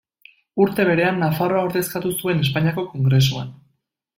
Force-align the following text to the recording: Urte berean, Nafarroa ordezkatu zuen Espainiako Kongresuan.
Urte 0.63 0.85
berean, 0.87 1.19
Nafarroa 1.23 1.67
ordezkatu 1.67 2.15
zuen 2.15 2.43
Espainiako 2.47 2.89
Kongresuan. 2.95 3.57